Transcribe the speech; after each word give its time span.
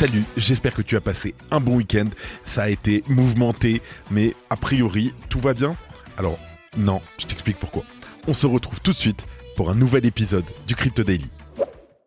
Salut, 0.00 0.24
j'espère 0.38 0.72
que 0.72 0.80
tu 0.80 0.96
as 0.96 1.02
passé 1.02 1.34
un 1.50 1.60
bon 1.60 1.76
week-end. 1.76 2.06
Ça 2.42 2.62
a 2.62 2.68
été 2.70 3.04
mouvementé, 3.06 3.82
mais 4.10 4.32
a 4.48 4.56
priori, 4.56 5.12
tout 5.28 5.40
va 5.40 5.52
bien 5.52 5.76
Alors, 6.16 6.38
non, 6.78 7.02
je 7.18 7.26
t'explique 7.26 7.58
pourquoi. 7.58 7.82
On 8.26 8.32
se 8.32 8.46
retrouve 8.46 8.80
tout 8.80 8.92
de 8.92 8.96
suite 8.96 9.26
pour 9.56 9.68
un 9.68 9.74
nouvel 9.74 10.06
épisode 10.06 10.46
du 10.66 10.74
Crypto 10.74 11.04
Daily. 11.04 11.30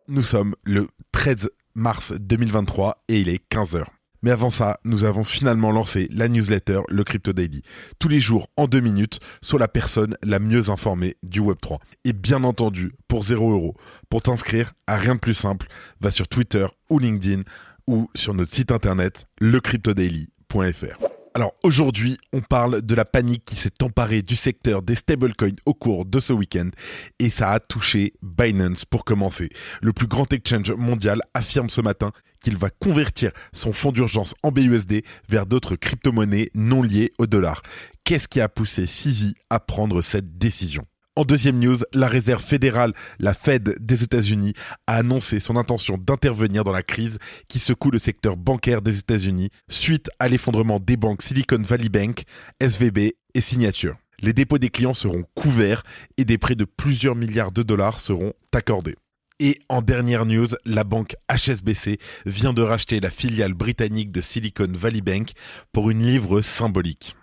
Nous 0.08 0.24
sommes 0.24 0.56
le 0.64 0.88
13 1.12 1.52
mars 1.76 2.14
2023 2.14 3.04
et 3.10 3.20
il 3.20 3.30
est 3.30 3.44
15h. 3.52 3.84
Mais 4.24 4.32
avant 4.32 4.50
ça, 4.50 4.80
nous 4.86 5.04
avons 5.04 5.26
finalement 5.26 5.72
lancé 5.72 6.08
la 6.10 6.30
newsletter 6.30 6.80
Le 6.88 7.04
Crypto 7.04 7.34
Daily. 7.34 7.62
Tous 8.00 8.08
les 8.08 8.22
jours, 8.22 8.48
en 8.56 8.68
deux 8.68 8.80
minutes, 8.80 9.20
sur 9.42 9.60
la 9.60 9.68
personne 9.68 10.16
la 10.24 10.40
mieux 10.40 10.70
informée 10.70 11.18
du 11.24 11.42
Web3. 11.42 11.78
Et 12.06 12.14
bien 12.14 12.46
entendu, 12.46 12.94
pour 13.10 13.24
0 13.24 13.52
euros. 13.52 13.76
Pour 14.10 14.22
t'inscrire, 14.22 14.72
à 14.88 14.96
rien 14.96 15.16
de 15.16 15.20
plus 15.20 15.34
simple, 15.34 15.68
va 16.00 16.10
sur 16.10 16.30
Twitter 16.30 16.66
ou 16.90 17.00
LinkedIn 17.00 17.44
ou 17.88 18.10
sur 18.16 18.34
notre 18.34 18.54
site 18.54 18.72
internet 18.72 19.26
lecryptodaily.fr. 19.42 21.14
Alors 21.36 21.54
aujourd'hui, 21.64 22.18
on 22.32 22.42
parle 22.42 22.84
de 22.84 22.94
la 22.94 23.06
panique 23.06 23.44
qui 23.44 23.56
s'est 23.56 23.82
emparée 23.82 24.22
du 24.22 24.36
secteur 24.36 24.84
des 24.84 24.94
stablecoins 24.94 25.56
au 25.66 25.74
cours 25.74 26.06
de 26.06 26.20
ce 26.20 26.32
week-end 26.32 26.70
et 27.18 27.32
ça 27.32 27.50
a 27.50 27.60
touché 27.60 28.14
Binance 28.22 28.86
pour 28.86 29.04
commencer. 29.04 29.50
Le 29.82 29.94
plus 29.94 30.06
grand 30.06 30.32
exchange 30.32 30.72
mondial 30.74 31.22
affirme 31.34 31.70
ce 31.70 31.82
matin 31.82 32.12
qu'il 32.40 32.56
va 32.56 32.70
convertir 32.70 33.32
son 33.52 33.74
fonds 33.74 33.92
d'urgence 33.92 34.36
en 34.44 34.52
BUSD 34.52 35.04
vers 35.28 35.48
d'autres 35.48 35.76
crypto-monnaies 35.76 36.52
non 36.54 36.84
liées 36.84 37.12
au 37.18 37.26
dollar. 37.26 37.64
Qu'est-ce 38.04 38.28
qui 38.28 38.40
a 38.40 38.50
poussé 38.50 38.86
CZ 38.86 39.34
à 39.50 39.60
prendre 39.60 40.04
cette 40.04 40.38
décision? 40.38 40.86
En 41.16 41.26
deuxième 41.26 41.60
news, 41.60 41.78
la 41.94 42.08
réserve 42.08 42.44
fédérale, 42.44 42.94
la 43.20 43.36
Fed 43.36 43.76
des 43.80 44.04
États-Unis, 44.04 44.54
a 44.88 44.96
annoncé 44.96 45.40
son 45.40 45.58
intention 45.58 45.98
d'intervenir 45.98 46.64
dans 46.64 46.72
la 46.72 46.82
crise 46.82 47.20
qui 47.48 47.60
secoue 47.60 47.92
le 47.92 48.00
secteur 48.00 48.36
bancaire 48.36 48.82
des 48.82 48.98
États-Unis 48.98 49.50
suite 49.70 50.10
à 50.18 50.28
l'effondrement 50.28 50.80
des 50.80 50.98
banques 50.98 51.22
Silicon 51.22 51.62
Valley 51.62 51.90
Bank, 51.90 52.24
SVB 52.60 53.14
et 53.36 53.42
Signature. 53.42 53.96
Les 54.22 54.34
dépôts 54.34 54.58
des 54.58 54.70
clients 54.70 54.96
seront 54.96 55.24
couverts 55.36 55.84
et 56.18 56.26
des 56.26 56.40
prêts 56.40 56.56
de 56.56 56.66
plusieurs 56.66 57.16
milliards 57.16 57.52
de 57.52 57.62
dollars 57.62 58.00
seront 58.00 58.34
accordés. 58.52 58.96
Et 59.40 59.60
en 59.70 59.82
dernière 59.82 60.26
news, 60.26 60.48
la 60.66 60.84
banque 60.84 61.16
HSBC 61.30 62.00
vient 62.26 62.54
de 62.54 62.62
racheter 62.62 63.00
la 63.00 63.10
filiale 63.10 63.54
britannique 63.54 64.12
de 64.12 64.22
Silicon 64.22 64.72
Valley 64.72 65.02
Bank 65.02 65.34
pour 65.74 65.92
une 65.92 66.04
livre 66.04 66.42
symbolique. 66.42 67.16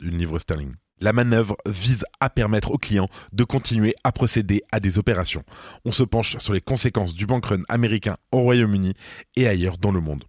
Une 0.00 0.18
livre 0.18 0.38
sterling. 0.38 0.72
La 0.98 1.12
manœuvre 1.12 1.56
vise 1.66 2.06
à 2.20 2.30
permettre 2.30 2.70
aux 2.70 2.78
clients 2.78 3.08
de 3.32 3.44
continuer 3.44 3.94
à 4.02 4.12
procéder 4.12 4.62
à 4.72 4.80
des 4.80 4.98
opérations. 4.98 5.44
On 5.84 5.92
se 5.92 6.02
penche 6.02 6.38
sur 6.38 6.54
les 6.54 6.62
conséquences 6.62 7.14
du 7.14 7.26
bank 7.26 7.44
run 7.46 7.60
américain 7.68 8.16
au 8.32 8.40
Royaume-Uni 8.40 8.94
et 9.36 9.46
ailleurs 9.46 9.76
dans 9.76 9.92
le 9.92 10.00
monde. 10.00 10.24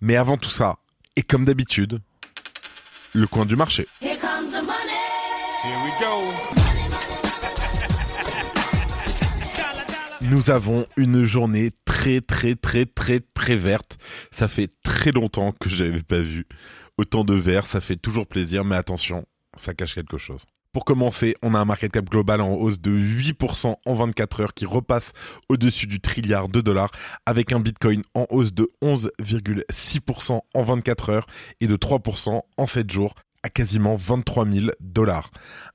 Mais 0.00 0.14
avant 0.14 0.36
tout 0.36 0.50
ça, 0.50 0.78
et 1.16 1.22
comme 1.22 1.44
d'habitude, 1.44 1.98
le 3.12 3.26
coin 3.26 3.44
du 3.44 3.56
marché. 3.56 3.88
Nous 10.20 10.50
avons 10.50 10.86
une 10.96 11.24
journée 11.24 11.70
très 11.84 12.20
très 12.20 12.54
très 12.54 12.86
très 12.86 13.20
très 13.20 13.56
verte. 13.56 13.98
Ça 14.30 14.48
fait 14.48 14.68
très 14.82 15.10
longtemps 15.10 15.52
que 15.52 15.68
j'avais 15.68 16.02
pas 16.02 16.20
vu 16.20 16.46
autant 16.98 17.24
de 17.24 17.34
vert. 17.34 17.66
Ça 17.66 17.80
fait 17.80 17.96
toujours 17.96 18.26
plaisir, 18.26 18.64
mais 18.64 18.76
attention, 18.76 19.26
ça 19.56 19.74
cache 19.74 19.94
quelque 19.94 20.18
chose. 20.18 20.46
Pour 20.74 20.84
commencer, 20.84 21.36
on 21.40 21.54
a 21.54 21.60
un 21.60 21.64
market 21.64 21.92
cap 21.92 22.10
global 22.10 22.40
en 22.40 22.52
hausse 22.54 22.80
de 22.80 22.90
8% 22.90 23.76
en 23.86 23.94
24 23.94 24.40
heures 24.40 24.54
qui 24.54 24.66
repasse 24.66 25.12
au-dessus 25.48 25.86
du 25.86 26.00
trilliard 26.00 26.48
de 26.48 26.60
dollars 26.60 26.90
avec 27.26 27.52
un 27.52 27.60
Bitcoin 27.60 28.02
en 28.14 28.26
hausse 28.28 28.52
de 28.52 28.68
11,6% 28.82 30.40
en 30.52 30.62
24 30.64 31.10
heures 31.10 31.26
et 31.60 31.68
de 31.68 31.76
3% 31.76 32.40
en 32.56 32.66
7 32.66 32.90
jours 32.90 33.14
à 33.44 33.50
quasiment 33.50 33.94
23 33.94 34.50
000 34.50 34.66
dollars. 34.80 35.30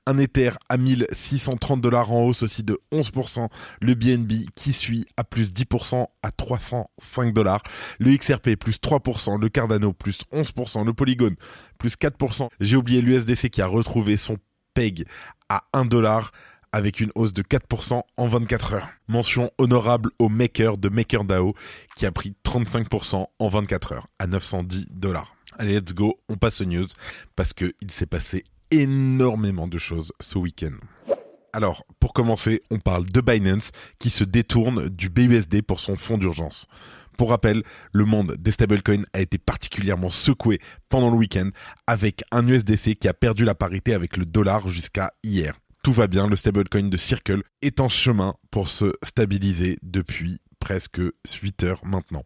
Un 0.06 0.18
Ether 0.18 0.50
à 0.68 0.76
1630 0.76 1.80
dollars 1.80 2.10
en 2.10 2.24
hausse 2.24 2.42
aussi 2.42 2.64
de 2.64 2.78
11%. 2.92 3.48
Le 3.80 3.94
BNB 3.94 4.32
qui 4.56 4.72
suit 4.72 5.06
à 5.16 5.24
plus 5.24 5.52
10% 5.52 6.06
à 6.22 6.32
305 6.32 7.32
dollars. 7.32 7.62
Le 8.00 8.14
XRP 8.14 8.56
plus 8.56 8.78
3%. 8.80 9.40
Le 9.40 9.48
Cardano 9.48 9.92
plus 9.92 10.22
11%. 10.32 10.84
Le 10.84 10.92
Polygon 10.92 11.34
plus 11.78 11.94
4%. 11.94 12.48
J'ai 12.60 12.76
oublié 12.76 13.00
l'USDC 13.00 13.48
qui 13.48 13.62
a 13.62 13.66
retrouvé 13.66 14.16
son 14.16 14.36
PEG 14.74 15.06
à 15.48 15.62
1 15.72 15.84
dollar 15.84 16.32
avec 16.72 17.00
une 17.00 17.10
hausse 17.14 17.32
de 17.32 17.42
4% 17.42 18.02
en 18.16 18.26
24 18.26 18.74
heures. 18.74 18.88
Mention 19.08 19.50
honorable 19.58 20.10
au 20.18 20.28
Maker 20.28 20.76
de 20.76 20.88
MakerDAO 20.88 21.54
qui 21.96 22.06
a 22.06 22.12
pris 22.12 22.34
35% 22.44 23.26
en 23.38 23.48
24 23.48 23.92
heures 23.92 24.08
à 24.18 24.26
910 24.26 24.86
dollars. 24.90 25.34
Allez, 25.58 25.74
let's 25.74 25.92
go, 25.92 26.18
on 26.28 26.36
passe 26.36 26.60
aux 26.60 26.64
news 26.64 26.86
parce 27.36 27.52
qu'il 27.52 27.72
s'est 27.88 28.06
passé 28.06 28.44
énormément 28.70 29.68
de 29.68 29.78
choses 29.78 30.12
ce 30.20 30.38
week-end. 30.38 30.76
Alors, 31.52 31.84
pour 31.98 32.12
commencer, 32.12 32.62
on 32.70 32.78
parle 32.78 33.04
de 33.06 33.20
Binance 33.20 33.72
qui 33.98 34.10
se 34.10 34.22
détourne 34.22 34.88
du 34.88 35.08
BUSD 35.08 35.62
pour 35.62 35.80
son 35.80 35.96
fonds 35.96 36.18
d'urgence. 36.18 36.66
Pour 37.18 37.30
rappel, 37.30 37.64
le 37.92 38.04
monde 38.04 38.36
des 38.38 38.52
stablecoins 38.52 39.04
a 39.12 39.20
été 39.20 39.36
particulièrement 39.36 40.10
secoué 40.10 40.60
pendant 40.88 41.10
le 41.10 41.16
week-end 41.16 41.50
avec 41.86 42.22
un 42.30 42.46
USDC 42.46 42.94
qui 42.94 43.08
a 43.08 43.14
perdu 43.14 43.44
la 43.44 43.54
parité 43.54 43.92
avec 43.94 44.16
le 44.16 44.24
dollar 44.24 44.68
jusqu'à 44.68 45.12
hier. 45.24 45.58
Tout 45.82 45.92
va 45.92 46.06
bien, 46.06 46.28
le 46.28 46.36
stablecoin 46.36 46.88
de 46.88 46.96
Circle 46.96 47.42
est 47.62 47.80
en 47.80 47.88
chemin 47.88 48.34
pour 48.50 48.68
se 48.68 48.92
stabiliser 49.02 49.78
depuis 49.82 50.38
presque 50.60 51.00
8 51.42 51.64
heures 51.64 51.84
maintenant. 51.84 52.24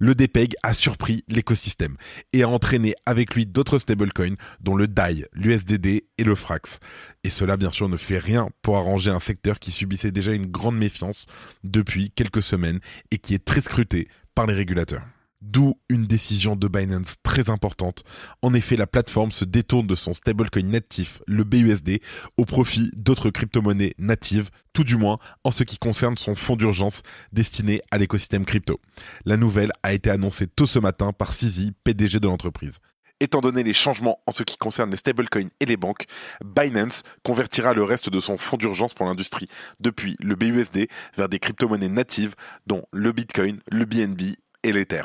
Le 0.00 0.14
DPEG 0.16 0.54
a 0.64 0.74
surpris 0.74 1.22
l'écosystème 1.28 1.96
et 2.32 2.42
a 2.42 2.48
entraîné 2.48 2.94
avec 3.06 3.34
lui 3.34 3.46
d'autres 3.46 3.78
stablecoins 3.78 4.36
dont 4.60 4.74
le 4.74 4.88
DAI, 4.88 5.26
l'USDD 5.34 5.86
et 6.18 6.24
le 6.24 6.34
Frax. 6.34 6.80
Et 7.22 7.30
cela 7.30 7.56
bien 7.56 7.70
sûr 7.70 7.88
ne 7.88 7.96
fait 7.96 8.18
rien 8.18 8.48
pour 8.62 8.76
arranger 8.76 9.10
un 9.10 9.20
secteur 9.20 9.60
qui 9.60 9.70
subissait 9.70 10.10
déjà 10.10 10.32
une 10.32 10.46
grande 10.46 10.76
méfiance 10.76 11.26
depuis 11.62 12.10
quelques 12.10 12.42
semaines 12.42 12.80
et 13.12 13.18
qui 13.18 13.34
est 13.34 13.44
très 13.44 13.60
scruté 13.60 14.08
par 14.34 14.46
les 14.46 14.54
régulateurs. 14.54 15.02
D'où 15.46 15.74
une 15.90 16.06
décision 16.06 16.56
de 16.56 16.68
Binance 16.68 17.16
très 17.22 17.50
importante. 17.50 18.02
En 18.40 18.54
effet, 18.54 18.76
la 18.76 18.86
plateforme 18.86 19.30
se 19.30 19.44
détourne 19.44 19.86
de 19.86 19.94
son 19.94 20.14
stablecoin 20.14 20.62
natif, 20.62 21.20
le 21.26 21.44
BUSD, 21.44 22.00
au 22.38 22.46
profit 22.46 22.90
d'autres 22.96 23.28
crypto-monnaies 23.28 23.92
natives, 23.98 24.48
tout 24.72 24.84
du 24.84 24.96
moins 24.96 25.18
en 25.44 25.50
ce 25.50 25.62
qui 25.62 25.76
concerne 25.76 26.16
son 26.16 26.34
fonds 26.34 26.56
d'urgence 26.56 27.02
destiné 27.34 27.82
à 27.90 27.98
l'écosystème 27.98 28.46
crypto. 28.46 28.80
La 29.26 29.36
nouvelle 29.36 29.70
a 29.82 29.92
été 29.92 30.08
annoncée 30.08 30.46
tôt 30.46 30.64
ce 30.64 30.78
matin 30.78 31.12
par 31.12 31.34
Sizi, 31.34 31.72
PDG 31.84 32.20
de 32.20 32.26
l'entreprise. 32.26 32.78
Étant 33.20 33.42
donné 33.42 33.62
les 33.62 33.74
changements 33.74 34.22
en 34.26 34.32
ce 34.32 34.44
qui 34.44 34.56
concerne 34.56 34.90
les 34.90 34.96
stablecoins 34.96 35.50
et 35.60 35.66
les 35.66 35.76
banques, 35.76 36.06
Binance 36.42 37.02
convertira 37.22 37.74
le 37.74 37.82
reste 37.82 38.08
de 38.08 38.18
son 38.18 38.38
fonds 38.38 38.56
d'urgence 38.56 38.94
pour 38.94 39.04
l'industrie 39.04 39.48
depuis 39.78 40.16
le 40.20 40.36
BUSD 40.36 40.88
vers 41.18 41.28
des 41.28 41.38
crypto-monnaies 41.38 41.90
natives 41.90 42.34
dont 42.66 42.84
le 42.92 43.12
Bitcoin, 43.12 43.58
le 43.70 43.84
BNB 43.84 44.36
et 44.62 44.72
l'Ether. 44.72 45.02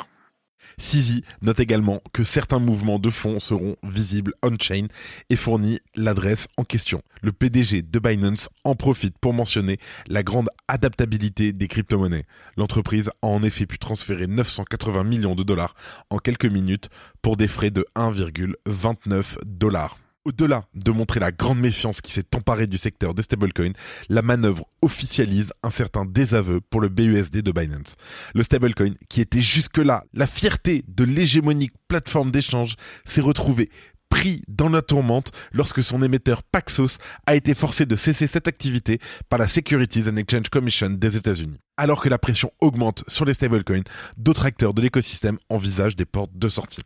Sizi 0.78 1.24
note 1.42 1.60
également 1.60 2.02
que 2.14 2.24
certains 2.24 2.60
mouvements 2.60 3.00
de 3.00 3.10
fonds 3.10 3.40
seront 3.40 3.76
visibles 3.84 4.34
on-chain 4.44 4.88
et 5.30 5.36
fournit 5.36 5.80
l'adresse 5.96 6.48
en 6.58 6.64
question. 6.64 7.02
Le 7.22 7.32
PDG 7.32 7.82
de 7.82 8.00
Binance 8.00 8.50
en 8.64 8.76
profite 8.76 9.18
pour 9.20 9.34
mentionner 9.34 9.78
la 10.08 10.24
grande 10.24 10.50
adaptabilité 10.68 11.54
des 11.54 11.68
crypto-monnaies. 11.68 12.26
L'entreprise 12.58 13.10
a 13.22 13.28
en 13.28 13.44
effet 13.44 13.66
pu 13.66 13.78
transférer 13.78 14.28
980 14.28 15.04
millions 15.04 15.36
de 15.36 15.44
dollars 15.44 15.76
en 16.10 16.18
quelques 16.18 16.46
minutes 16.46 16.90
pour 17.22 17.38
des 17.38 17.48
frais 17.48 17.72
de 17.72 17.86
1,29 17.96 19.38
dollars. 19.46 19.98
Au-delà 20.30 20.66
de 20.76 20.92
montrer 20.92 21.20
la 21.20 21.32
grande 21.32 21.60
méfiance 21.60 22.02
qui 22.02 22.12
s'est 22.12 22.36
emparée 22.36 22.68
du 22.68 22.78
secteur 22.78 23.16
des 23.16 23.24
stablecoins, 23.24 23.74
la 24.10 24.22
manœuvre 24.22 24.68
officialise 24.84 25.54
un 25.64 25.72
certain 25.72 26.06
désaveu 26.06 26.62
pour 26.62 26.82
le 26.82 26.88
BUSD 26.88 27.38
de 27.38 27.52
Binance. 27.52 27.96
Le 28.36 28.44
stablecoin, 28.44 28.94
qui 29.10 29.22
était 29.22 29.42
jusque-là 29.42 30.04
la 30.14 30.28
fierté 30.28 30.84
de 30.88 31.04
l'hégémonique 31.04 31.74
plateforme 31.88 32.30
d'échange, 32.30 32.76
s'est 33.06 33.22
retrouvé 33.22 33.72
pris 34.10 34.44
dans 34.48 34.70
la 34.70 34.82
tourmente 34.82 35.32
lorsque 35.54 35.84
son 35.84 36.02
émetteur 36.02 36.44
Paxos 36.44 36.98
a 37.26 37.36
été 37.36 37.54
forcé 37.54 37.86
de 37.86 37.96
cesser 37.96 38.28
cette 38.28 38.48
activité 38.48 39.00
par 39.30 39.40
la 39.40 39.48
Securities 39.48 40.10
and 40.10 40.18
Exchange 40.18 40.50
Commission 40.50 40.90
des 40.90 41.16
États-Unis. 41.16 41.60
Alors 41.78 42.02
que 42.02 42.10
la 42.10 42.18
pression 42.18 42.52
augmente 42.60 43.04
sur 43.08 43.24
les 43.24 43.34
stablecoins, 43.34 43.84
d'autres 44.18 44.46
acteurs 44.46 44.74
de 44.74 44.82
l'écosystème 44.82 45.38
envisagent 45.50 45.96
des 45.96 46.06
portes 46.06 46.36
de 46.36 46.50
sortie. 46.50 46.82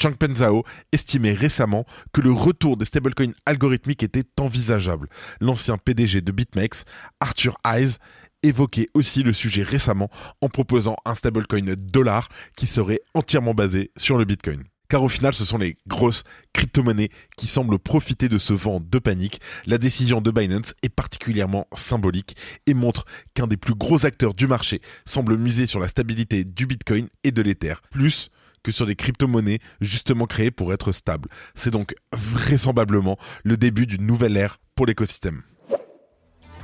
Changpeng 0.00 0.34
Zhao 0.34 0.64
estimait 0.90 1.34
récemment 1.34 1.84
que 2.12 2.20
le 2.20 2.32
retour 2.32 2.76
des 2.76 2.84
stablecoins 2.84 3.34
algorithmiques 3.46 4.02
était 4.02 4.26
envisageable. 4.40 5.08
L'ancien 5.40 5.78
PDG 5.78 6.22
de 6.22 6.32
BitMEX, 6.32 6.84
Arthur 7.20 7.56
Hayes, 7.64 7.98
évoquait 8.42 8.88
aussi 8.94 9.22
le 9.22 9.32
sujet 9.32 9.62
récemment 9.62 10.10
en 10.40 10.48
proposant 10.48 10.96
un 11.04 11.14
stablecoin 11.14 11.74
dollar 11.76 12.28
qui 12.56 12.66
serait 12.66 13.00
entièrement 13.14 13.54
basé 13.54 13.92
sur 13.96 14.18
le 14.18 14.24
Bitcoin 14.24 14.64
car 14.92 15.02
au 15.02 15.08
final 15.08 15.32
ce 15.32 15.46
sont 15.46 15.56
les 15.56 15.78
grosses 15.86 16.22
crypto-monnaies 16.52 17.08
qui 17.38 17.46
semblent 17.46 17.78
profiter 17.78 18.28
de 18.28 18.36
ce 18.36 18.52
vent 18.52 18.78
de 18.78 18.98
panique. 18.98 19.40
La 19.64 19.78
décision 19.78 20.20
de 20.20 20.30
Binance 20.30 20.74
est 20.82 20.90
particulièrement 20.90 21.66
symbolique 21.74 22.36
et 22.66 22.74
montre 22.74 23.06
qu'un 23.32 23.46
des 23.46 23.56
plus 23.56 23.74
gros 23.74 24.04
acteurs 24.04 24.34
du 24.34 24.46
marché 24.46 24.82
semble 25.06 25.38
miser 25.38 25.64
sur 25.64 25.80
la 25.80 25.88
stabilité 25.88 26.44
du 26.44 26.66
Bitcoin 26.66 27.08
et 27.24 27.30
de 27.30 27.40
l'Ether, 27.40 27.76
plus 27.90 28.28
que 28.62 28.70
sur 28.70 28.84
des 28.84 28.94
crypto-monnaies 28.94 29.60
justement 29.80 30.26
créées 30.26 30.50
pour 30.50 30.74
être 30.74 30.92
stables. 30.92 31.30
C'est 31.54 31.70
donc 31.70 31.94
vraisemblablement 32.12 33.16
le 33.44 33.56
début 33.56 33.86
d'une 33.86 34.04
nouvelle 34.04 34.36
ère 34.36 34.60
pour 34.74 34.84
l'écosystème. 34.84 35.40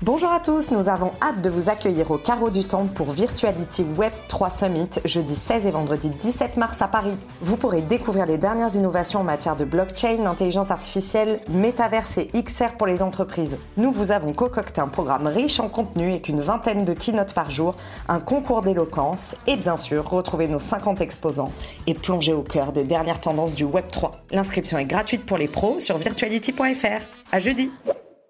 Bonjour 0.00 0.30
à 0.30 0.38
tous, 0.38 0.70
nous 0.70 0.88
avons 0.88 1.10
hâte 1.20 1.42
de 1.42 1.50
vous 1.50 1.70
accueillir 1.70 2.12
au 2.12 2.18
Carreau 2.18 2.50
du 2.50 2.64
Temple 2.64 2.92
pour 2.94 3.10
Virtuality 3.10 3.82
Web 3.96 4.12
3 4.28 4.48
Summit 4.48 4.88
jeudi 5.04 5.34
16 5.34 5.66
et 5.66 5.72
vendredi 5.72 6.08
17 6.10 6.56
mars 6.56 6.80
à 6.82 6.86
Paris. 6.86 7.16
Vous 7.40 7.56
pourrez 7.56 7.82
découvrir 7.82 8.24
les 8.24 8.38
dernières 8.38 8.76
innovations 8.76 9.18
en 9.18 9.24
matière 9.24 9.56
de 9.56 9.64
blockchain, 9.64 10.24
intelligence 10.24 10.70
artificielle, 10.70 11.40
métaverse 11.48 12.16
et 12.18 12.30
XR 12.32 12.76
pour 12.78 12.86
les 12.86 13.02
entreprises. 13.02 13.58
Nous 13.76 13.90
vous 13.90 14.12
avons 14.12 14.32
concocté 14.32 14.80
un 14.80 14.86
programme 14.86 15.26
riche 15.26 15.58
en 15.58 15.68
contenu 15.68 16.10
avec 16.10 16.28
une 16.28 16.42
vingtaine 16.42 16.84
de 16.84 16.92
keynotes 16.92 17.34
par 17.34 17.50
jour, 17.50 17.74
un 18.06 18.20
concours 18.20 18.62
d'éloquence 18.62 19.34
et 19.48 19.56
bien 19.56 19.76
sûr 19.76 20.08
retrouver 20.08 20.46
nos 20.46 20.60
50 20.60 21.00
exposants 21.00 21.50
et 21.88 21.94
plonger 21.94 22.34
au 22.34 22.42
cœur 22.42 22.70
des 22.70 22.84
dernières 22.84 23.20
tendances 23.20 23.56
du 23.56 23.64
Web 23.64 23.86
3. 23.90 24.12
L'inscription 24.30 24.78
est 24.78 24.84
gratuite 24.84 25.26
pour 25.26 25.38
les 25.38 25.48
pros 25.48 25.80
sur 25.80 25.98
virtuality.fr. 25.98 27.02
À 27.32 27.40
jeudi. 27.40 27.72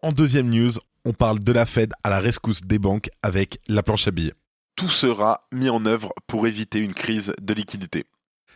En 0.01 0.13
deuxième 0.13 0.49
news, 0.49 0.71
on 1.09 1.15
parle 1.15 1.39
de 1.39 1.53
la 1.53 1.65
Fed 1.65 1.95
à 2.05 2.11
la 2.11 2.21
rescousse 2.21 2.61
des 2.61 2.79
banques 2.79 3.09
avec 3.23 3.61
la 3.67 3.83
planche 3.83 4.07
à 4.07 4.11
billets. 4.11 4.35
Tout 4.77 4.91
sera 4.91 5.49
mis 5.53 5.71
en 5.71 5.87
œuvre 5.87 6.13
pour 6.27 6.47
éviter 6.47 6.81
une 6.81 6.93
crise 6.93 7.33
de 7.41 7.55
liquidité. 7.55 8.05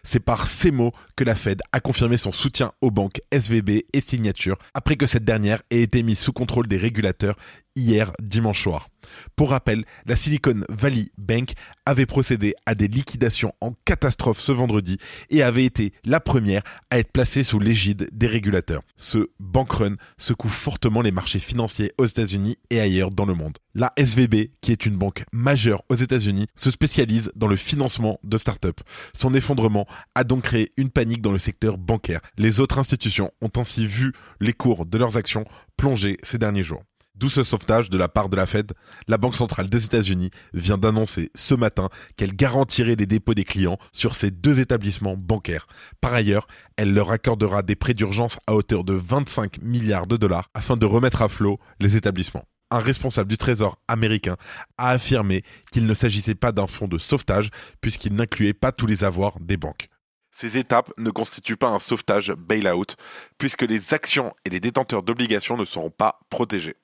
C'est 0.05 0.21
par 0.21 0.47
ces 0.47 0.71
mots 0.71 0.93
que 1.17 1.25
la 1.25 1.35
Fed 1.35 1.63
a 1.73 1.81
confirmé 1.81 2.19
son 2.19 2.31
soutien 2.31 2.73
aux 2.83 2.91
banques 2.91 3.21
SVB 3.33 3.87
et 3.95 4.01
Signature 4.03 4.59
après 4.75 4.97
que 4.97 5.07
cette 5.07 5.25
dernière 5.25 5.63
ait 5.71 5.81
été 5.81 6.03
mise 6.03 6.19
sous 6.19 6.35
contrôle 6.35 6.69
des 6.69 6.77
régulateurs 6.77 7.37
hier 7.75 8.13
dimanche 8.21 8.63
soir. 8.63 8.89
Pour 9.37 9.51
rappel, 9.51 9.85
la 10.07 10.17
Silicon 10.17 10.61
Valley 10.69 11.07
Bank 11.19 11.53
avait 11.87 12.07
procédé 12.07 12.55
à 12.67 12.75
des 12.75 12.89
liquidations 12.89 13.53
en 13.61 13.73
catastrophe 13.85 14.41
ce 14.41 14.53
vendredi 14.53 14.99
et 15.31 15.43
avait 15.43 15.65
été 15.65 15.93
la 16.05 16.21
première 16.21 16.63
à 16.91 16.99
être 16.99 17.13
placée 17.13 17.43
sous 17.43 17.59
l'égide 17.59 18.09
des 18.13 18.27
régulateurs. 18.27 18.83
Ce 18.97 19.31
bank 19.41 19.73
run 19.73 19.97
secoue 20.19 20.49
fortement 20.49 21.03
les 21.03 21.11
marchés 21.11 21.39
financiers 21.39 21.93
aux 21.99 22.07
États-Unis 22.07 22.57
et 22.71 22.81
ailleurs 22.81 23.11
dans 23.11 23.25
le 23.25 23.35
monde. 23.35 23.59
La 23.75 23.93
SVB, 23.97 24.51
qui 24.61 24.73
est 24.73 24.85
une 24.85 24.97
banque 24.97 25.25
majeure 25.33 25.83
aux 25.89 25.95
États-Unis, 25.95 26.47
se 26.55 26.71
spécialise 26.71 27.31
dans 27.35 27.47
le 27.47 27.57
financement 27.57 28.21
de 28.23 28.37
startups. 28.37 28.69
Son 29.15 29.33
effondrement 29.35 29.87
a 30.15 30.25
donc 30.25 30.43
créé 30.43 30.73
une 30.77 30.91
panique 30.91 31.23
dans 31.23 31.33
le 31.33 31.39
secteur 31.39 31.79
bancaire. 31.79 32.21
Les 32.37 32.61
autres 32.61 32.79
institutions 32.79 33.33
ont 33.41 33.51
ainsi 33.57 33.87
vu 33.87 34.13
les 34.41 34.53
cours 34.53 34.85
de 34.87 34.99
leurs 34.99 35.17
actions 35.17 35.45
plonger 35.77 36.17
ces 36.23 36.39
derniers 36.39 36.63
jours. 36.63 36.83
D'où 37.23 37.31
ce 37.31 37.45
sauvetage 37.45 37.89
de 37.89 37.97
la 37.97 38.09
part 38.09 38.29
de 38.29 38.37
la 38.37 38.47
Fed. 38.47 38.73
La 39.07 39.17
Banque 39.17 39.37
centrale 39.37 39.69
des 39.69 39.85
États-Unis 39.85 40.33
vient 40.55 40.77
d'annoncer 40.77 41.31
ce 41.37 41.55
matin 41.55 41.89
qu'elle 42.17 42.35
garantirait 42.35 42.97
les 42.97 43.07
dépôts 43.07 43.35
des 43.35 43.45
clients 43.45 43.79
sur 43.93 44.17
ces 44.17 44.33
deux 44.33 44.59
établissements 44.59 45.17
bancaires. 45.17 45.69
Par 46.01 46.13
ailleurs, 46.15 46.49
elle 46.77 46.93
leur 46.93 47.13
accordera 47.13 47.63
des 47.63 47.77
prêts 47.77 47.95
d'urgence 47.95 48.41
à 48.49 48.57
hauteur 48.57 48.83
de 48.83 48.95
25 48.95 49.63
milliards 49.63 50.09
de 50.09 50.17
dollars 50.17 50.49
afin 50.55 50.77
de 50.77 50.85
remettre 50.85 51.23
à 51.23 51.29
flot 51.29 51.61
les 51.79 51.95
établissements 51.95 52.45
un 52.73 52.81
responsable 52.81 53.31
du 53.31 53.37
Trésor 53.37 53.79
américain 53.87 54.37
a 54.77 54.91
affirmé 54.91 55.45
qu'il 55.71 55.87
ne 55.87 55.95
s'agissait 55.95 56.35
pas 56.35 56.51
d'un 56.51 56.67
fonds 56.67 56.89
de 56.89 56.99
sauvetage 56.99 57.51
puisqu'il 57.81 58.15
n'incluait 58.15 58.55
pas 58.55 58.73
tous 58.73 58.87
les 58.87 59.05
avoirs 59.05 59.39
des 59.41 59.59
banques. 59.59 59.91
Ces 60.33 60.57
étapes 60.57 60.91
ne 60.97 61.11
constituent 61.11 61.59
pas 61.59 61.69
un 61.69 61.79
sauvetage 61.79 62.33
bail-out 62.33 62.97
puisque 63.39 63.63
les 63.63 63.95
actions 63.95 64.33
et 64.47 64.51
les 64.51 64.59
détenteurs 64.59 65.03
d'obligations 65.03 65.59
ne 65.59 65.67
seront 65.67 65.91
pas 65.91 66.19
protégés. 66.31 66.75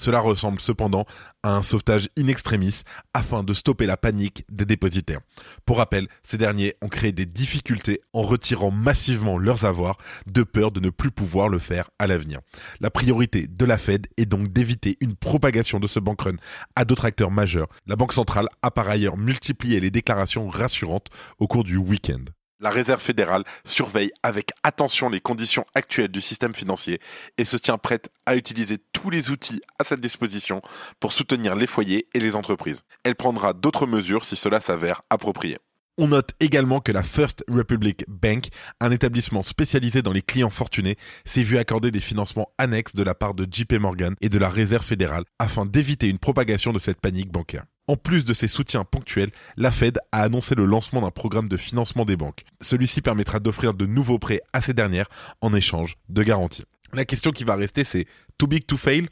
Cela 0.00 0.20
ressemble 0.20 0.60
cependant 0.60 1.04
à 1.42 1.54
un 1.54 1.60
sauvetage 1.60 2.08
in 2.18 2.26
extremis 2.28 2.84
afin 3.12 3.42
de 3.42 3.52
stopper 3.52 3.84
la 3.84 3.98
panique 3.98 4.46
des 4.50 4.64
dépositaires. 4.64 5.20
Pour 5.66 5.76
rappel, 5.76 6.08
ces 6.22 6.38
derniers 6.38 6.74
ont 6.80 6.88
créé 6.88 7.12
des 7.12 7.26
difficultés 7.26 8.00
en 8.14 8.22
retirant 8.22 8.70
massivement 8.70 9.36
leurs 9.36 9.66
avoirs 9.66 9.98
de 10.26 10.42
peur 10.42 10.70
de 10.70 10.80
ne 10.80 10.88
plus 10.88 11.10
pouvoir 11.10 11.50
le 11.50 11.58
faire 11.58 11.90
à 11.98 12.06
l'avenir. 12.06 12.40
La 12.80 12.90
priorité 12.90 13.46
de 13.46 13.64
la 13.66 13.76
Fed 13.76 14.06
est 14.16 14.24
donc 14.24 14.50
d'éviter 14.50 14.96
une 15.02 15.16
propagation 15.16 15.78
de 15.78 15.86
ce 15.86 16.00
bank 16.00 16.22
run 16.22 16.36
à 16.76 16.86
d'autres 16.86 17.04
acteurs 17.04 17.30
majeurs. 17.30 17.68
La 17.86 17.96
Banque 17.96 18.14
centrale 18.14 18.48
a 18.62 18.70
par 18.70 18.88
ailleurs 18.88 19.18
multiplié 19.18 19.80
les 19.80 19.90
déclarations 19.90 20.48
rassurantes 20.48 21.08
au 21.38 21.46
cours 21.46 21.64
du 21.64 21.76
week-end. 21.76 22.24
La 22.62 22.68
Réserve 22.68 23.00
fédérale 23.00 23.44
surveille 23.64 24.12
avec 24.22 24.50
attention 24.62 25.08
les 25.08 25.20
conditions 25.20 25.64
actuelles 25.74 26.10
du 26.10 26.20
système 26.20 26.54
financier 26.54 27.00
et 27.38 27.46
se 27.46 27.56
tient 27.56 27.78
prête 27.78 28.10
à 28.26 28.36
utiliser 28.36 28.76
tous 28.92 29.08
les 29.08 29.30
outils 29.30 29.62
à 29.78 29.84
sa 29.84 29.96
disposition 29.96 30.60
pour 31.00 31.12
soutenir 31.12 31.54
les 31.54 31.66
foyers 31.66 32.06
et 32.12 32.20
les 32.20 32.36
entreprises. 32.36 32.82
Elle 33.02 33.14
prendra 33.14 33.54
d'autres 33.54 33.86
mesures 33.86 34.26
si 34.26 34.36
cela 34.36 34.60
s'avère 34.60 35.00
approprié. 35.08 35.56
On 35.96 36.08
note 36.08 36.32
également 36.38 36.80
que 36.80 36.92
la 36.92 37.02
First 37.02 37.44
Republic 37.48 38.04
Bank, 38.08 38.48
un 38.80 38.90
établissement 38.90 39.42
spécialisé 39.42 40.02
dans 40.02 40.12
les 40.12 40.22
clients 40.22 40.50
fortunés, 40.50 40.96
s'est 41.24 41.42
vu 41.42 41.56
accorder 41.56 41.90
des 41.90 42.00
financements 42.00 42.50
annexes 42.58 42.94
de 42.94 43.02
la 43.02 43.14
part 43.14 43.32
de 43.34 43.46
JP 43.50 43.72
Morgan 43.80 44.14
et 44.20 44.28
de 44.28 44.38
la 44.38 44.50
Réserve 44.50 44.84
fédérale 44.84 45.24
afin 45.38 45.64
d'éviter 45.64 46.08
une 46.08 46.18
propagation 46.18 46.74
de 46.74 46.78
cette 46.78 47.00
panique 47.00 47.32
bancaire. 47.32 47.64
En 47.90 47.96
plus 47.96 48.24
de 48.24 48.34
ses 48.34 48.46
soutiens 48.46 48.84
ponctuels, 48.84 49.32
la 49.56 49.72
Fed 49.72 49.98
a 50.12 50.22
annoncé 50.22 50.54
le 50.54 50.64
lancement 50.64 51.00
d'un 51.00 51.10
programme 51.10 51.48
de 51.48 51.56
financement 51.56 52.04
des 52.04 52.16
banques. 52.16 52.44
Celui-ci 52.60 53.02
permettra 53.02 53.40
d'offrir 53.40 53.74
de 53.74 53.84
nouveaux 53.84 54.20
prêts 54.20 54.40
à 54.52 54.60
ces 54.60 54.74
dernières 54.74 55.08
en 55.40 55.52
échange 55.52 55.96
de 56.08 56.22
garanties. 56.22 56.62
La 56.92 57.04
question 57.04 57.32
qui 57.32 57.42
va 57.42 57.56
rester, 57.56 57.82
c'est 57.82 58.06
too 58.38 58.46
big 58.46 58.64
to 58.64 58.76
fail? 58.76 59.08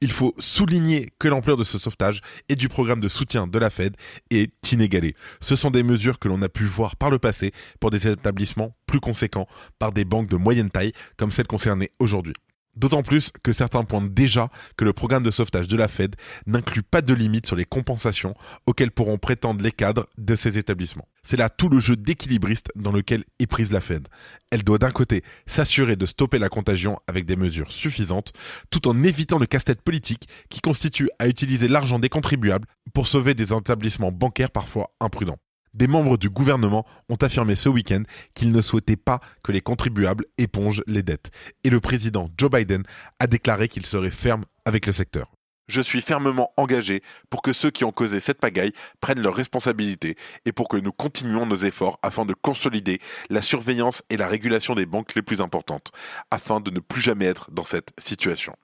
Il 0.00 0.10
faut 0.10 0.34
souligner 0.38 1.10
que 1.18 1.28
l'ampleur 1.28 1.58
de 1.58 1.64
ce 1.64 1.76
sauvetage 1.76 2.22
et 2.48 2.56
du 2.56 2.70
programme 2.70 3.00
de 3.00 3.08
soutien 3.08 3.46
de 3.46 3.58
la 3.58 3.68
Fed 3.68 3.94
est 4.30 4.72
inégalée. 4.72 5.14
Ce 5.42 5.54
sont 5.54 5.70
des 5.70 5.82
mesures 5.82 6.18
que 6.18 6.28
l'on 6.28 6.40
a 6.40 6.48
pu 6.48 6.64
voir 6.64 6.96
par 6.96 7.10
le 7.10 7.18
passé 7.18 7.52
pour 7.80 7.90
des 7.90 8.08
établissements 8.08 8.74
plus 8.86 9.00
conséquents 9.00 9.46
par 9.78 9.92
des 9.92 10.06
banques 10.06 10.30
de 10.30 10.36
moyenne 10.36 10.70
taille 10.70 10.92
comme 11.18 11.32
celles 11.32 11.48
concernées 11.48 11.90
aujourd'hui. 11.98 12.32
D'autant 12.76 13.02
plus 13.02 13.30
que 13.42 13.52
certains 13.52 13.84
pointent 13.84 14.12
déjà 14.12 14.50
que 14.76 14.84
le 14.84 14.92
programme 14.92 15.22
de 15.22 15.30
sauvetage 15.30 15.66
de 15.66 15.76
la 15.76 15.88
Fed 15.88 16.14
n'inclut 16.46 16.82
pas 16.82 17.00
de 17.00 17.14
limite 17.14 17.46
sur 17.46 17.56
les 17.56 17.64
compensations 17.64 18.34
auxquelles 18.66 18.90
pourront 18.90 19.16
prétendre 19.16 19.62
les 19.62 19.72
cadres 19.72 20.06
de 20.18 20.36
ces 20.36 20.58
établissements. 20.58 21.08
C'est 21.22 21.38
là 21.38 21.48
tout 21.48 21.68
le 21.68 21.78
jeu 21.78 21.96
d'équilibriste 21.96 22.68
dans 22.76 22.92
lequel 22.92 23.24
est 23.38 23.46
prise 23.46 23.72
la 23.72 23.80
Fed. 23.80 24.08
Elle 24.50 24.62
doit 24.62 24.78
d'un 24.78 24.90
côté 24.90 25.24
s'assurer 25.46 25.96
de 25.96 26.06
stopper 26.06 26.38
la 26.38 26.48
contagion 26.48 26.98
avec 27.06 27.24
des 27.24 27.36
mesures 27.36 27.72
suffisantes, 27.72 28.32
tout 28.70 28.86
en 28.88 29.02
évitant 29.02 29.38
le 29.38 29.46
casse-tête 29.46 29.82
politique 29.82 30.28
qui 30.50 30.60
constitue 30.60 31.08
à 31.18 31.28
utiliser 31.28 31.68
l'argent 31.68 31.98
des 31.98 32.10
contribuables 32.10 32.68
pour 32.92 33.08
sauver 33.08 33.34
des 33.34 33.54
établissements 33.54 34.12
bancaires 34.12 34.50
parfois 34.50 34.90
imprudents. 35.00 35.38
Des 35.76 35.88
membres 35.88 36.16
du 36.16 36.30
gouvernement 36.30 36.86
ont 37.10 37.16
affirmé 37.16 37.54
ce 37.54 37.68
week-end 37.68 38.02
qu'ils 38.32 38.50
ne 38.50 38.62
souhaitaient 38.62 38.96
pas 38.96 39.20
que 39.42 39.52
les 39.52 39.60
contribuables 39.60 40.24
épongent 40.38 40.82
les 40.86 41.02
dettes. 41.02 41.30
Et 41.64 41.70
le 41.70 41.80
président 41.80 42.30
Joe 42.38 42.50
Biden 42.50 42.82
a 43.20 43.26
déclaré 43.26 43.68
qu'il 43.68 43.84
serait 43.84 44.08
ferme 44.08 44.44
avec 44.64 44.86
le 44.86 44.92
secteur. 44.92 45.30
Je 45.68 45.82
suis 45.82 46.00
fermement 46.00 46.50
engagé 46.56 47.02
pour 47.28 47.42
que 47.42 47.52
ceux 47.52 47.70
qui 47.70 47.84
ont 47.84 47.92
causé 47.92 48.20
cette 48.20 48.40
pagaille 48.40 48.72
prennent 49.02 49.20
leurs 49.20 49.34
responsabilités 49.34 50.16
et 50.46 50.52
pour 50.52 50.68
que 50.68 50.78
nous 50.78 50.92
continuions 50.92 51.44
nos 51.44 51.56
efforts 51.56 51.98
afin 52.02 52.24
de 52.24 52.32
consolider 52.32 52.98
la 53.28 53.42
surveillance 53.42 54.02
et 54.08 54.16
la 54.16 54.28
régulation 54.28 54.74
des 54.74 54.86
banques 54.86 55.14
les 55.14 55.22
plus 55.22 55.42
importantes, 55.42 55.92
afin 56.30 56.60
de 56.60 56.70
ne 56.70 56.80
plus 56.80 57.02
jamais 57.02 57.26
être 57.26 57.50
dans 57.50 57.64
cette 57.64 57.92
situation. 57.98 58.56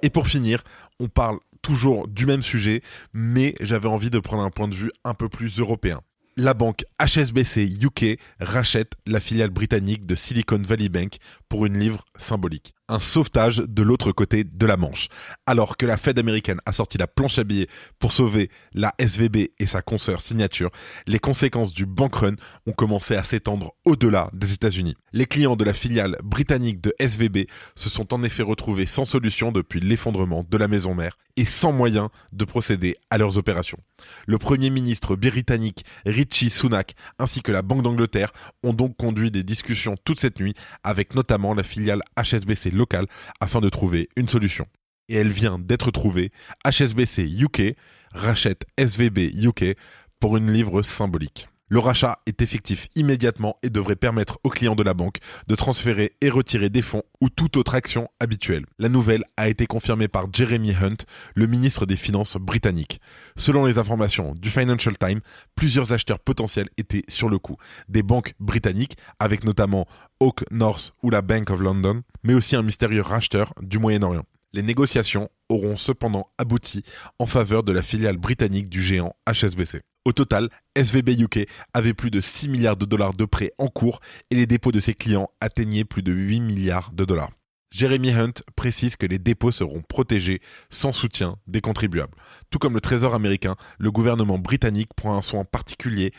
Et 0.00 0.08
pour 0.08 0.28
finir, 0.28 0.62
on 0.98 1.08
parle 1.08 1.36
toujours 1.60 2.08
du 2.08 2.24
même 2.24 2.42
sujet, 2.42 2.80
mais 3.12 3.54
j'avais 3.60 3.88
envie 3.88 4.08
de 4.08 4.18
prendre 4.18 4.44
un 4.44 4.50
point 4.50 4.68
de 4.68 4.74
vue 4.74 4.92
un 5.04 5.12
peu 5.12 5.28
plus 5.28 5.60
européen 5.60 6.00
la 6.36 6.54
banque 6.54 6.84
HSBC 7.00 7.82
UK 7.82 8.18
rachète 8.40 8.92
la 9.06 9.20
filiale 9.20 9.50
britannique 9.50 10.06
de 10.06 10.14
Silicon 10.14 10.60
Valley 10.60 10.88
Bank 10.88 11.16
pour 11.48 11.66
une 11.66 11.78
livre 11.78 12.04
symbolique 12.18 12.75
un 12.88 12.98
sauvetage 12.98 13.58
de 13.58 13.82
l'autre 13.82 14.12
côté 14.12 14.44
de 14.44 14.66
la 14.66 14.76
Manche. 14.76 15.08
Alors 15.46 15.76
que 15.76 15.86
la 15.86 15.96
Fed 15.96 16.18
américaine 16.18 16.58
a 16.66 16.72
sorti 16.72 16.98
la 16.98 17.06
planche 17.06 17.38
à 17.38 17.44
billets 17.44 17.68
pour 17.98 18.12
sauver 18.12 18.50
la 18.72 18.94
SVB 18.98 19.48
et 19.58 19.66
sa 19.66 19.82
consoeur 19.82 20.20
signature, 20.20 20.70
les 21.06 21.18
conséquences 21.18 21.72
du 21.72 21.86
bank 21.86 22.14
run 22.16 22.36
ont 22.66 22.72
commencé 22.72 23.16
à 23.16 23.24
s'étendre 23.24 23.74
au-delà 23.84 24.30
des 24.32 24.52
États-Unis. 24.52 24.94
Les 25.12 25.26
clients 25.26 25.56
de 25.56 25.64
la 25.64 25.72
filiale 25.72 26.16
britannique 26.22 26.80
de 26.80 26.94
SVB 26.98 27.46
se 27.74 27.88
sont 27.88 28.14
en 28.14 28.22
effet 28.22 28.42
retrouvés 28.42 28.86
sans 28.86 29.04
solution 29.04 29.52
depuis 29.52 29.80
l'effondrement 29.80 30.44
de 30.48 30.56
la 30.56 30.68
maison 30.68 30.94
mère 30.94 31.16
et 31.36 31.44
sans 31.44 31.72
moyen 31.72 32.10
de 32.32 32.44
procéder 32.44 32.96
à 33.10 33.18
leurs 33.18 33.36
opérations. 33.36 33.78
Le 34.26 34.38
Premier 34.38 34.70
ministre 34.70 35.16
britannique 35.16 35.84
Richie 36.04 36.50
Sunak 36.50 36.94
ainsi 37.18 37.42
que 37.42 37.52
la 37.52 37.62
Banque 37.62 37.82
d'Angleterre 37.82 38.32
ont 38.62 38.72
donc 38.72 38.96
conduit 38.96 39.30
des 39.30 39.42
discussions 39.42 39.96
toute 40.04 40.20
cette 40.20 40.40
nuit 40.40 40.54
avec 40.82 41.14
notamment 41.14 41.54
la 41.54 41.62
filiale 41.62 42.02
HSBC 42.16 42.70
locale 42.76 43.06
afin 43.40 43.60
de 43.60 43.68
trouver 43.68 44.08
une 44.16 44.28
solution. 44.28 44.66
Et 45.08 45.16
elle 45.16 45.30
vient 45.30 45.58
d'être 45.58 45.90
trouvée. 45.90 46.30
HSBC 46.64 47.28
UK 47.28 47.76
rachète 48.12 48.64
SVB 48.78 49.32
UK 49.44 49.76
pour 50.20 50.36
une 50.36 50.50
livre 50.50 50.82
symbolique. 50.82 51.48
Le 51.68 51.80
rachat 51.80 52.20
est 52.26 52.42
effectif 52.42 52.86
immédiatement 52.94 53.58
et 53.64 53.70
devrait 53.70 53.96
permettre 53.96 54.38
aux 54.44 54.50
clients 54.50 54.76
de 54.76 54.84
la 54.84 54.94
banque 54.94 55.18
de 55.48 55.54
transférer 55.56 56.12
et 56.20 56.30
retirer 56.30 56.70
des 56.70 56.80
fonds 56.80 57.02
ou 57.20 57.28
toute 57.28 57.56
autre 57.56 57.74
action 57.74 58.08
habituelle. 58.20 58.66
La 58.78 58.88
nouvelle 58.88 59.24
a 59.36 59.48
été 59.48 59.66
confirmée 59.66 60.06
par 60.06 60.26
Jeremy 60.32 60.72
Hunt, 60.80 60.98
le 61.34 61.48
ministre 61.48 61.84
des 61.84 61.96
Finances 61.96 62.36
britannique. 62.36 63.00
Selon 63.36 63.64
les 63.64 63.78
informations 63.78 64.32
du 64.34 64.48
Financial 64.48 64.96
Times, 64.96 65.20
plusieurs 65.56 65.92
acheteurs 65.92 66.20
potentiels 66.20 66.68
étaient 66.78 67.02
sur 67.08 67.28
le 67.28 67.40
coup. 67.40 67.56
Des 67.88 68.04
banques 68.04 68.34
britanniques, 68.38 68.96
avec 69.18 69.42
notamment 69.42 69.88
Oak 70.20 70.44
North 70.52 70.94
ou 71.02 71.10
la 71.10 71.20
Bank 71.20 71.50
of 71.50 71.60
London, 71.60 72.02
mais 72.22 72.34
aussi 72.34 72.54
un 72.54 72.62
mystérieux 72.62 73.02
racheteur 73.02 73.52
du 73.60 73.80
Moyen-Orient. 73.80 74.24
Les 74.52 74.62
négociations 74.62 75.30
auront 75.48 75.74
cependant 75.74 76.28
abouti 76.38 76.84
en 77.18 77.26
faveur 77.26 77.64
de 77.64 77.72
la 77.72 77.82
filiale 77.82 78.18
britannique 78.18 78.68
du 78.68 78.80
géant 78.80 79.16
HSBC. 79.28 79.82
Au 80.06 80.12
total, 80.12 80.50
SVB 80.76 81.20
UK 81.20 81.48
avait 81.74 81.92
plus 81.92 82.12
de 82.12 82.20
6 82.20 82.48
milliards 82.48 82.76
de 82.76 82.84
dollars 82.84 83.12
de 83.12 83.24
prêts 83.24 83.50
en 83.58 83.66
cours 83.66 83.98
et 84.30 84.36
les 84.36 84.46
dépôts 84.46 84.70
de 84.70 84.78
ses 84.78 84.94
clients 84.94 85.30
atteignaient 85.40 85.84
plus 85.84 86.04
de 86.04 86.12
8 86.12 86.38
milliards 86.38 86.92
de 86.92 87.04
dollars. 87.04 87.32
Jeremy 87.72 88.12
Hunt 88.12 88.34
précise 88.54 88.94
que 88.94 89.06
les 89.06 89.18
dépôts 89.18 89.50
seront 89.50 89.82
protégés 89.82 90.38
sans 90.70 90.92
soutien 90.92 91.38
des 91.48 91.60
contribuables. 91.60 92.14
Tout 92.50 92.60
comme 92.60 92.74
le 92.74 92.80
Trésor 92.80 93.16
américain, 93.16 93.56
le 93.80 93.90
gouvernement 93.90 94.38
britannique 94.38 94.94
prend 94.94 95.18
un 95.18 95.22
soin 95.22 95.44
particulier 95.44 96.12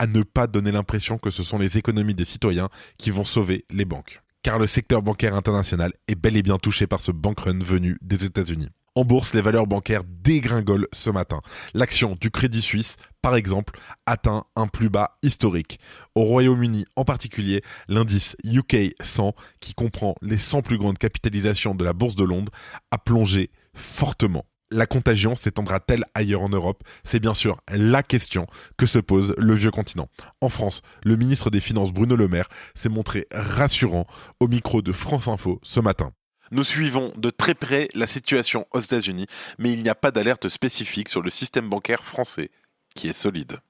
à 0.00 0.08
ne 0.08 0.24
pas 0.24 0.48
donner 0.48 0.72
l'impression 0.72 1.16
que 1.16 1.30
ce 1.30 1.44
sont 1.44 1.58
les 1.58 1.78
économies 1.78 2.14
des 2.14 2.24
citoyens 2.24 2.70
qui 2.96 3.12
vont 3.12 3.24
sauver 3.24 3.66
les 3.70 3.84
banques. 3.84 4.20
Car 4.42 4.58
le 4.58 4.66
secteur 4.66 5.00
bancaire 5.00 5.36
international 5.36 5.92
est 6.08 6.16
bel 6.16 6.36
et 6.36 6.42
bien 6.42 6.58
touché 6.58 6.88
par 6.88 7.00
ce 7.00 7.12
bank 7.12 7.38
run 7.38 7.60
venu 7.60 7.98
des 8.02 8.24
États-Unis. 8.24 8.70
En 8.98 9.04
bourse, 9.04 9.32
les 9.32 9.42
valeurs 9.42 9.68
bancaires 9.68 10.02
dégringolent 10.04 10.88
ce 10.92 11.10
matin. 11.10 11.40
L'action 11.72 12.16
du 12.20 12.32
Crédit 12.32 12.60
Suisse, 12.60 12.96
par 13.22 13.36
exemple, 13.36 13.78
atteint 14.06 14.42
un 14.56 14.66
plus 14.66 14.88
bas 14.88 15.18
historique. 15.22 15.78
Au 16.16 16.24
Royaume-Uni 16.24 16.84
en 16.96 17.04
particulier, 17.04 17.62
l'indice 17.86 18.34
UK 18.44 18.92
100, 19.00 19.36
qui 19.60 19.74
comprend 19.74 20.16
les 20.20 20.36
100 20.36 20.62
plus 20.62 20.78
grandes 20.78 20.98
capitalisations 20.98 21.76
de 21.76 21.84
la 21.84 21.92
bourse 21.92 22.16
de 22.16 22.24
Londres, 22.24 22.50
a 22.90 22.98
plongé 22.98 23.52
fortement. 23.72 24.46
La 24.72 24.86
contagion 24.86 25.36
s'étendra-t-elle 25.36 26.04
ailleurs 26.16 26.42
en 26.42 26.48
Europe? 26.48 26.82
C'est 27.04 27.20
bien 27.20 27.34
sûr 27.34 27.56
la 27.70 28.02
question 28.02 28.48
que 28.78 28.86
se 28.86 28.98
pose 28.98 29.32
le 29.38 29.54
vieux 29.54 29.70
continent. 29.70 30.08
En 30.40 30.48
France, 30.48 30.82
le 31.04 31.14
ministre 31.14 31.50
des 31.50 31.60
Finances 31.60 31.92
Bruno 31.92 32.16
Le 32.16 32.26
Maire 32.26 32.48
s'est 32.74 32.88
montré 32.88 33.28
rassurant 33.30 34.08
au 34.40 34.48
micro 34.48 34.82
de 34.82 34.90
France 34.90 35.28
Info 35.28 35.60
ce 35.62 35.78
matin. 35.78 36.10
Nous 36.50 36.64
suivons 36.64 37.12
de 37.16 37.30
très 37.30 37.54
près 37.54 37.88
la 37.94 38.06
situation 38.06 38.66
aux 38.72 38.80
États-Unis, 38.80 39.26
mais 39.58 39.72
il 39.72 39.82
n'y 39.82 39.88
a 39.88 39.94
pas 39.94 40.10
d'alerte 40.10 40.48
spécifique 40.48 41.08
sur 41.08 41.22
le 41.22 41.30
système 41.30 41.68
bancaire 41.68 42.04
français, 42.04 42.50
qui 42.94 43.08
est 43.08 43.12
solide. 43.12 43.60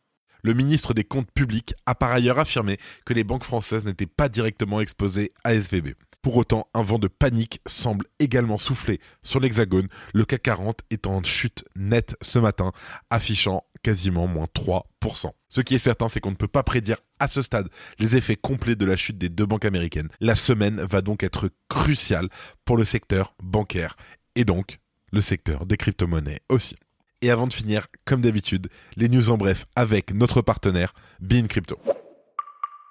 Le 0.42 0.54
ministre 0.54 0.94
des 0.94 1.04
Comptes 1.04 1.32
publics 1.32 1.75
a 1.87 1.94
par 1.94 2.12
ailleurs 2.12 2.38
affirmé 2.38 2.78
que 3.04 3.12
les 3.12 3.25
banques 3.25 3.44
françaises 3.44 3.85
n'étaient 3.85 4.06
pas 4.06 4.28
directement 4.28 4.80
exposées 4.80 5.32
à 5.42 5.54
SVB. 5.54 5.94
Pour 6.22 6.37
autant, 6.37 6.68
un 6.75 6.82
vent 6.82 6.98
de 6.98 7.06
panique 7.06 7.60
semble 7.64 8.06
également 8.18 8.58
souffler 8.58 9.00
sur 9.22 9.38
l'Hexagone, 9.38 9.88
le 10.12 10.25
CAC 10.25 10.42
40 10.42 10.80
est 10.90 11.06
en 11.06 11.22
chute 11.22 11.64
nette 11.76 12.16
ce 12.22 12.40
matin, 12.40 12.72
affichant 13.08 13.64
quasiment 13.82 14.26
moins 14.26 14.48
3%. 14.52 15.30
Ce 15.48 15.60
qui 15.60 15.76
est 15.76 15.78
certain, 15.78 16.08
c'est 16.08 16.20
qu'on 16.20 16.32
ne 16.32 16.37
peut 16.37 16.48
pas 16.48 16.64
prédire 16.64 16.96
à 17.20 17.28
ce 17.28 17.40
stade 17.40 17.68
les 18.00 18.16
effets 18.16 18.37
complets 18.37 18.75
de 18.75 18.84
la 18.84 18.96
chute 18.96 19.16
des 19.16 19.28
deux 19.28 19.46
banques 19.46 19.64
américaines. 19.64 20.08
La 20.20 20.34
semaine 20.34 20.80
va 20.80 21.02
donc 21.02 21.22
être 21.22 21.50
cruciale 21.68 22.28
pour 22.64 22.76
le 22.76 22.84
secteur 22.84 23.34
bancaire 23.42 23.96
et 24.34 24.44
donc 24.44 24.80
le 25.12 25.20
secteur 25.20 25.66
des 25.66 25.76
crypto-monnaies 25.76 26.40
aussi. 26.48 26.76
Et 27.22 27.30
avant 27.30 27.46
de 27.46 27.52
finir, 27.52 27.87
comme 28.04 28.20
d'habitude, 28.20 28.68
les 28.96 29.08
news 29.08 29.30
en 29.30 29.37
bref 29.37 29.66
avec 29.76 30.12
notre 30.12 30.42
partenaire 30.42 30.94
Bean 31.20 31.46
Crypto. 31.46 31.78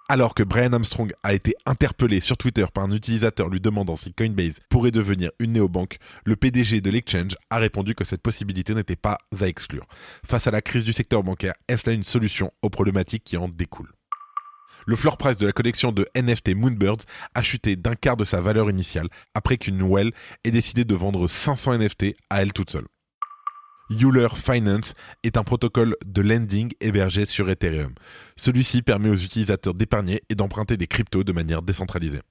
Alors 0.09 0.33
que 0.33 0.43
Brian 0.43 0.71
Armstrong 0.71 1.11
a 1.23 1.33
été 1.33 1.53
interpellé 1.65 2.21
sur 2.21 2.37
Twitter 2.37 2.65
par 2.73 2.85
un 2.85 2.91
utilisateur 2.91 3.49
lui 3.49 3.59
demandant 3.59 3.97
si 3.97 4.13
Coinbase 4.13 4.61
pourrait 4.69 4.91
devenir 4.91 5.31
une 5.39 5.51
néobanque, 5.51 5.97
le 6.23 6.37
PDG 6.37 6.79
de 6.79 6.89
l'exchange 6.89 7.35
a 7.49 7.57
répondu 7.57 7.93
que 7.93 8.05
cette 8.05 8.21
possibilité 8.21 8.73
n'était 8.73 8.95
pas 8.95 9.17
à 9.37 9.47
exclure. 9.47 9.85
Face 10.25 10.47
à 10.47 10.51
la 10.51 10.61
crise 10.61 10.85
du 10.85 10.93
secteur 10.93 11.23
bancaire, 11.23 11.55
est-ce 11.67 11.89
là 11.89 11.93
une 11.93 12.03
solution 12.03 12.53
aux 12.61 12.69
problématiques 12.69 13.25
qui 13.25 13.35
en 13.35 13.49
découlent? 13.49 13.91
Le 14.85 14.95
floor 14.95 15.17
price 15.17 15.35
de 15.35 15.45
la 15.45 15.51
collection 15.51 15.91
de 15.91 16.07
NFT 16.15 16.55
Moonbirds 16.55 17.03
a 17.33 17.43
chuté 17.43 17.75
d'un 17.75 17.95
quart 17.95 18.15
de 18.15 18.23
sa 18.23 18.39
valeur 18.39 18.69
initiale 18.69 19.09
après 19.33 19.57
qu'une 19.57 19.81
Well 19.81 20.13
ait 20.45 20.51
décidé 20.51 20.85
de 20.85 20.95
vendre 20.95 21.27
500 21.27 21.79
NFT 21.79 22.15
à 22.29 22.41
elle 22.41 22.53
toute 22.53 22.69
seule. 22.69 22.87
Euler 23.89 24.27
Finance 24.35 24.93
est 25.23 25.37
un 25.37 25.43
protocole 25.43 25.95
de 26.05 26.21
lending 26.21 26.71
hébergé 26.81 27.25
sur 27.25 27.49
Ethereum. 27.49 27.93
Celui-ci 28.35 28.81
permet 28.81 29.09
aux 29.09 29.15
utilisateurs 29.15 29.73
d'épargner 29.73 30.21
et 30.29 30.35
d'emprunter 30.35 30.75
des 30.75 30.87
cryptos 30.87 31.23
de 31.23 31.31
manière 31.31 31.61
décentralisée. 31.61 32.21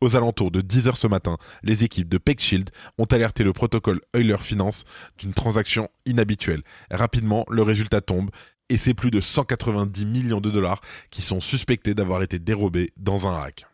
Aux 0.00 0.14
alentours 0.14 0.50
de 0.50 0.60
10 0.60 0.88
heures 0.88 0.96
ce 0.96 1.06
matin, 1.06 1.38
les 1.62 1.84
équipes 1.84 2.08
de 2.08 2.18
PeckShield 2.18 2.70
ont 2.98 3.06
alerté 3.06 3.44
le 3.44 3.52
protocole 3.52 4.00
Euler 4.14 4.38
Finance 4.38 4.84
d'une 5.18 5.32
transaction 5.32 5.88
inhabituelle. 6.04 6.62
Rapidement, 6.90 7.46
le 7.48 7.62
résultat 7.62 8.02
tombe 8.02 8.30
et 8.68 8.76
c'est 8.76 8.94
plus 8.94 9.10
de 9.10 9.20
190 9.20 10.06
millions 10.06 10.40
de 10.40 10.50
dollars 10.50 10.80
qui 11.10 11.22
sont 11.22 11.40
suspectés 11.40 11.94
d'avoir 11.94 12.22
été 12.22 12.38
dérobés 12.38 12.92
dans 12.96 13.26
un 13.26 13.42
hack. 13.42 13.66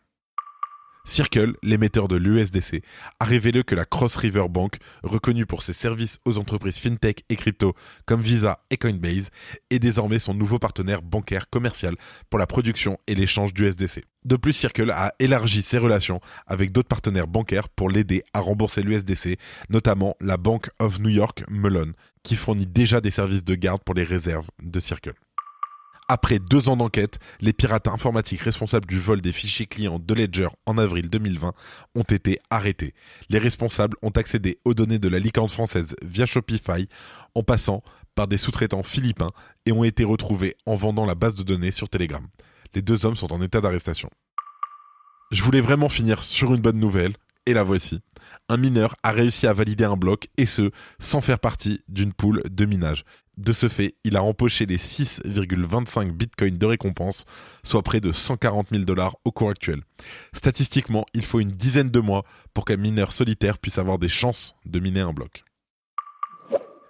Circle, 1.05 1.55
l'émetteur 1.63 2.07
de 2.07 2.15
l'USDC, 2.15 2.81
a 3.19 3.25
révélé 3.25 3.63
que 3.63 3.75
la 3.75 3.83
Cross 3.83 4.15
River 4.15 4.45
Bank, 4.49 4.77
reconnue 5.03 5.45
pour 5.45 5.61
ses 5.61 5.73
services 5.73 6.19
aux 6.23 6.37
entreprises 6.37 6.77
fintech 6.77 7.25
et 7.29 7.35
crypto 7.35 7.73
comme 8.05 8.21
Visa 8.21 8.63
et 8.69 8.77
Coinbase, 8.77 9.29
est 9.69 9.79
désormais 9.79 10.19
son 10.19 10.33
nouveau 10.33 10.59
partenaire 10.59 11.01
bancaire 11.01 11.49
commercial 11.49 11.95
pour 12.29 12.39
la 12.39 12.47
production 12.47 12.97
et 13.07 13.15
l'échange 13.15 13.53
d'USDC. 13.53 14.05
De 14.23 14.37
plus, 14.37 14.53
Circle 14.53 14.91
a 14.91 15.13
élargi 15.19 15.61
ses 15.61 15.77
relations 15.77 16.21
avec 16.47 16.71
d'autres 16.71 16.87
partenaires 16.87 17.27
bancaires 17.27 17.67
pour 17.67 17.89
l'aider 17.89 18.23
à 18.33 18.39
rembourser 18.39 18.81
l'USDC, 18.81 19.37
notamment 19.69 20.15
la 20.21 20.37
Bank 20.37 20.69
of 20.79 20.99
New 20.99 21.09
York 21.09 21.43
Mellon, 21.49 21.91
qui 22.23 22.37
fournit 22.37 22.65
déjà 22.65 23.01
des 23.01 23.11
services 23.11 23.43
de 23.43 23.55
garde 23.55 23.83
pour 23.83 23.95
les 23.95 24.03
réserves 24.03 24.47
de 24.61 24.79
Circle. 24.79 25.13
Après 26.09 26.39
deux 26.39 26.69
ans 26.69 26.75
d'enquête, 26.75 27.19
les 27.39 27.53
pirates 27.53 27.87
informatiques 27.87 28.41
responsables 28.41 28.87
du 28.87 28.99
vol 28.99 29.21
des 29.21 29.31
fichiers 29.31 29.65
clients 29.65 29.99
de 29.99 30.13
Ledger 30.13 30.49
en 30.65 30.77
avril 30.77 31.09
2020 31.09 31.53
ont 31.95 32.03
été 32.03 32.39
arrêtés. 32.49 32.93
Les 33.29 33.39
responsables 33.39 33.95
ont 34.01 34.09
accédé 34.09 34.59
aux 34.65 34.73
données 34.73 34.99
de 34.99 35.07
la 35.07 35.19
licorne 35.19 35.49
française 35.49 35.95
via 36.03 36.25
Shopify 36.25 36.87
en 37.35 37.43
passant 37.43 37.83
par 38.15 38.27
des 38.27 38.37
sous-traitants 38.37 38.83
philippins 38.83 39.31
et 39.65 39.71
ont 39.71 39.83
été 39.83 40.03
retrouvés 40.03 40.55
en 40.65 40.75
vendant 40.75 41.05
la 41.05 41.15
base 41.15 41.35
de 41.35 41.43
données 41.43 41.71
sur 41.71 41.89
Telegram. 41.89 42.27
Les 42.75 42.81
deux 42.81 43.05
hommes 43.05 43.15
sont 43.15 43.33
en 43.33 43.41
état 43.41 43.61
d'arrestation. 43.61 44.09
Je 45.31 45.41
voulais 45.41 45.61
vraiment 45.61 45.89
finir 45.89 46.21
sur 46.21 46.53
une 46.53 46.61
bonne 46.61 46.79
nouvelle, 46.79 47.15
et 47.45 47.53
la 47.53 47.63
voici. 47.63 48.01
Un 48.49 48.57
mineur 48.57 48.95
a 49.03 49.11
réussi 49.11 49.47
à 49.47 49.53
valider 49.53 49.83
un 49.83 49.97
bloc, 49.97 50.27
et 50.37 50.45
ce, 50.45 50.71
sans 50.99 51.21
faire 51.21 51.39
partie 51.39 51.81
d'une 51.87 52.13
poule 52.13 52.41
de 52.49 52.65
minage. 52.65 53.03
De 53.37 53.51
ce 53.51 53.67
fait, 53.67 53.95
il 54.03 54.15
a 54.15 54.23
empoché 54.23 54.65
les 54.65 54.77
6,25 54.77 56.11
bitcoins 56.11 56.57
de 56.57 56.65
récompense, 56.65 57.25
soit 57.63 57.81
près 57.81 57.99
de 57.99 58.11
140 58.11 58.67
000 58.71 58.83
dollars 58.83 59.15
au 59.25 59.31
cours 59.31 59.49
actuel. 59.49 59.81
Statistiquement, 60.33 61.05
il 61.13 61.25
faut 61.25 61.39
une 61.39 61.51
dizaine 61.51 61.89
de 61.89 61.99
mois 61.99 62.25
pour 62.53 62.65
qu'un 62.65 62.77
mineur 62.77 63.11
solitaire 63.11 63.57
puisse 63.57 63.79
avoir 63.79 63.97
des 63.97 64.09
chances 64.09 64.53
de 64.65 64.79
miner 64.79 65.01
un 65.01 65.13
bloc. 65.13 65.43